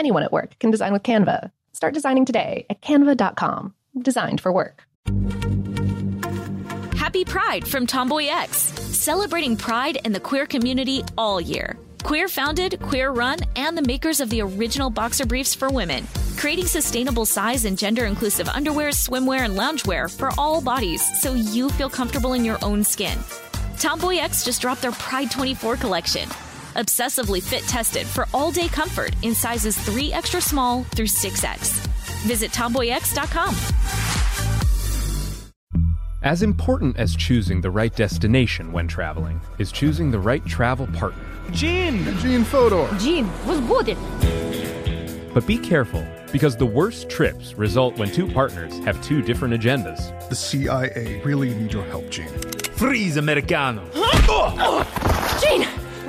[0.00, 1.50] Anyone at work can design with Canva.
[1.74, 3.74] Start designing today at canva.com.
[4.00, 4.84] Designed for work.
[6.96, 8.56] Happy Pride from Tomboy X,
[8.96, 11.76] celebrating pride and the queer community all year.
[12.02, 16.06] Queer founded, queer run, and the makers of the original boxer briefs for women,
[16.38, 21.68] creating sustainable size and gender inclusive underwear, swimwear, and loungewear for all bodies so you
[21.68, 23.18] feel comfortable in your own skin.
[23.78, 26.26] Tomboy X just dropped their Pride 24 collection.
[26.76, 31.86] Obsessively fit tested for all day comfort in sizes 3 extra small through 6X.
[32.26, 33.54] Visit tomboyx.com.
[36.22, 41.24] As important as choosing the right destination when traveling is choosing the right travel partner.
[41.50, 42.04] Gene!
[42.18, 42.88] Gene Fodor!
[42.98, 43.96] Gene, was good.
[45.34, 50.28] But be careful, because the worst trips result when two partners have two different agendas.
[50.28, 52.28] The CIA really need your help, Gene.
[52.76, 53.88] Freeze, Americano!
[53.92, 54.54] Huh?
[54.58, 55.40] Oh!
[55.40, 55.66] Gene!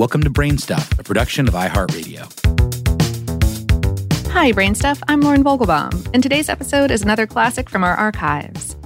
[0.00, 2.22] Welcome to Brainstuff, a production of iHeartRadio.
[4.28, 5.02] Hi, Brainstuff.
[5.08, 8.76] I'm Lauren Vogelbaum, and today's episode is another classic from our archives.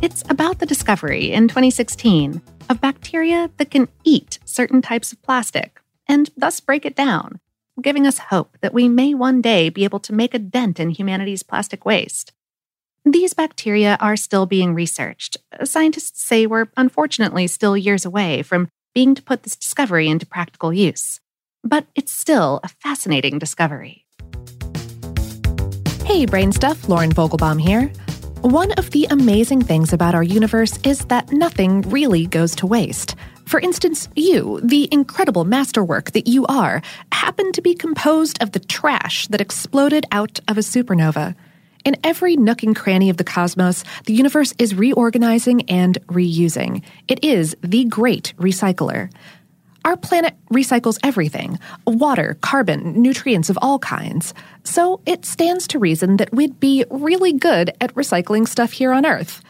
[0.00, 2.40] It's about the discovery in 2016
[2.70, 5.78] of bacteria that can eat certain types of plastic
[6.08, 7.38] and thus break it down,
[7.82, 10.88] giving us hope that we may one day be able to make a dent in
[10.88, 12.32] humanity's plastic waste.
[13.04, 15.36] These bacteria are still being researched.
[15.64, 20.72] Scientists say we're unfortunately still years away from being to put this discovery into practical
[20.72, 21.20] use.
[21.64, 24.04] But it's still a fascinating discovery.
[26.04, 27.90] Hey, Brain Stuff, Lauren Vogelbaum here.
[28.42, 33.14] One of the amazing things about our universe is that nothing really goes to waste.
[33.46, 36.82] For instance, you, the incredible masterwork that you are,
[37.12, 41.36] happen to be composed of the trash that exploded out of a supernova.
[41.84, 46.82] In every nook and cranny of the cosmos, the universe is reorganizing and reusing.
[47.08, 49.10] It is the great recycler.
[49.84, 54.32] Our planet recycles everything water, carbon, nutrients of all kinds.
[54.62, 59.04] So it stands to reason that we'd be really good at recycling stuff here on
[59.04, 59.42] Earth.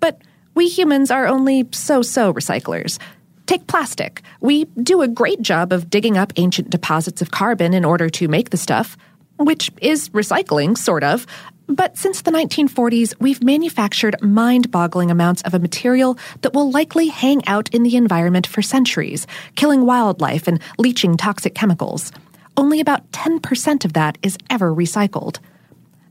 [0.00, 0.20] But
[0.56, 2.98] we humans are only so so recyclers.
[3.46, 4.22] Take plastic.
[4.40, 8.26] We do a great job of digging up ancient deposits of carbon in order to
[8.26, 8.96] make the stuff,
[9.38, 11.26] which is recycling, sort of.
[11.68, 17.08] But since the 1940s, we've manufactured mind boggling amounts of a material that will likely
[17.08, 22.12] hang out in the environment for centuries, killing wildlife and leaching toxic chemicals.
[22.56, 25.38] Only about 10% of that is ever recycled.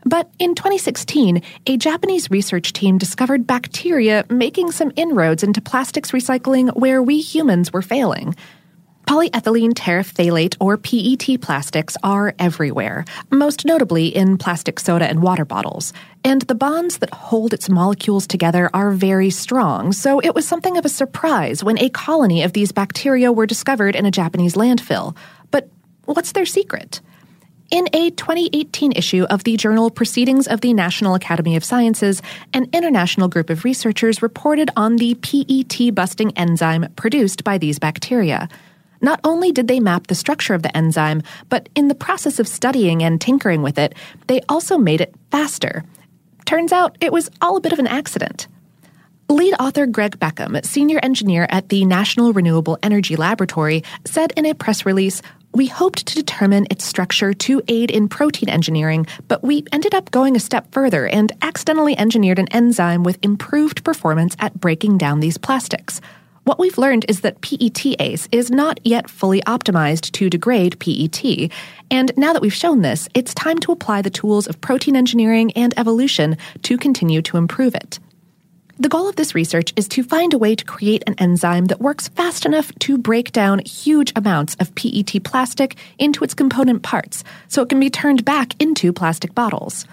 [0.04, 6.76] But in 2016, a Japanese research team discovered bacteria making some inroads into plastics recycling
[6.76, 8.36] where we humans were failing.
[9.06, 15.94] Polyethylene terephthalate, or PET plastics, are everywhere, most notably in plastic soda and water bottles.
[16.24, 20.76] And the bonds that hold its molecules together are very strong, so it was something
[20.76, 25.16] of a surprise when a colony of these bacteria were discovered in a Japanese landfill.
[25.52, 25.70] But
[26.06, 27.00] what's their secret?
[27.70, 32.22] In a 2018 issue of the journal Proceedings of the National Academy of Sciences,
[32.54, 38.50] an international group of researchers reported on the PET busting enzyme produced by these bacteria.
[39.02, 42.48] Not only did they map the structure of the enzyme, but in the process of
[42.48, 43.94] studying and tinkering with it,
[44.28, 45.84] they also made it faster.
[46.46, 48.48] Turns out it was all a bit of an accident.
[49.28, 54.54] Lead author Greg Beckham, senior engineer at the National Renewable Energy Laboratory, said in a
[54.54, 59.66] press release We hoped to determine its structure to aid in protein engineering, but we
[59.72, 64.60] ended up going a step further and accidentally engineered an enzyme with improved performance at
[64.60, 66.02] breaking down these plastics.
[66.46, 71.52] What we've learned is that PETase is not yet fully optimized to degrade PET,
[71.90, 75.52] and now that we've shown this, it's time to apply the tools of protein engineering
[75.54, 77.98] and evolution to continue to improve it.
[78.78, 81.82] The goal of this research is to find a way to create an enzyme that
[81.82, 87.24] works fast enough to break down huge amounts of PET plastic into its component parts
[87.48, 89.88] so it can be turned back into plastic bottles.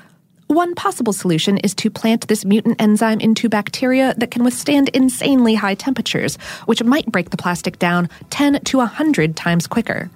[0.52, 5.54] One possible solution is to plant this mutant enzyme into bacteria that can withstand insanely
[5.54, 10.10] high temperatures, which might break the plastic down 10 to 100 times quicker.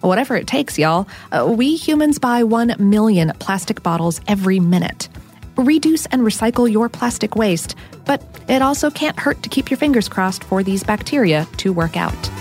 [0.00, 5.10] Whatever it takes, y'all, uh, we humans buy 1 million plastic bottles every minute
[5.58, 7.74] reduce and recycle your plastic waste,
[8.06, 11.94] but it also can't hurt to keep your fingers crossed for these bacteria to work
[11.94, 12.31] out.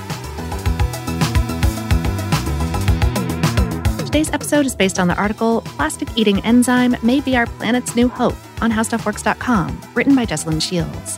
[4.12, 8.10] Today's episode is based on the article Plastic Eating Enzyme May Be Our Planet's New
[8.10, 11.18] Hope on HowStuffWorks.com, written by Jesslyn Shields.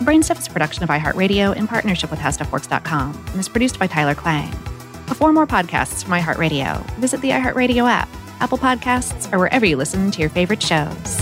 [0.00, 4.16] Brainstuff is a production of iHeartRadio in partnership with HowStuffWorks.com and is produced by Tyler
[4.16, 4.50] Klang.
[5.06, 8.08] For more podcasts from iHeartRadio, visit the iHeartRadio app,
[8.40, 11.21] Apple Podcasts, or wherever you listen to your favorite shows.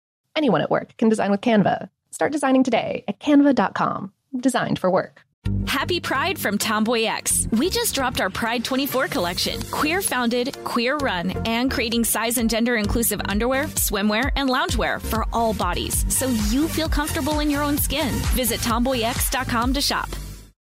[0.35, 1.89] Anyone at work can design with Canva.
[2.11, 4.13] Start designing today at canva.com.
[4.37, 5.21] Designed for work.
[5.65, 7.47] Happy Pride from Tomboy X.
[7.51, 9.61] We just dropped our Pride 24 collection.
[9.71, 15.25] Queer founded, queer run, and creating size and gender inclusive underwear, swimwear, and loungewear for
[15.33, 18.13] all bodies so you feel comfortable in your own skin.
[18.35, 20.09] Visit tomboyx.com to shop.